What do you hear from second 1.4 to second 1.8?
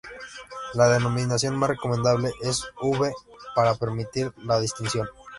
más